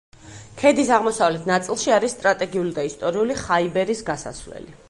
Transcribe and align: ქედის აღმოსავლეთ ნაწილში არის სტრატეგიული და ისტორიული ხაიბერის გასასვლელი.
ქედის 0.61 0.89
აღმოსავლეთ 0.95 1.45
ნაწილში 1.51 1.95
არის 1.99 2.17
სტრატეგიული 2.17 2.75
და 2.81 2.89
ისტორიული 2.93 3.39
ხაიბერის 3.47 4.07
გასასვლელი. 4.13 4.77